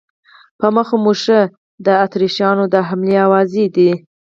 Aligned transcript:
په 0.59 0.67
مخه 0.75 0.95
مو 1.03 1.13
ښه، 1.21 1.39
د 1.85 1.87
اتریشیانو 2.05 2.63
د 2.73 2.75
حملې 2.87 3.15
آوازې 3.25 3.65
دي. 3.75 3.91